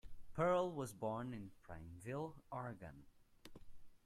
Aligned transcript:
Pearl 0.33 0.71
was 0.71 0.93
born 0.93 1.31
in 1.31 1.51
Prineville, 1.61 2.35
Oregon. 2.51 3.03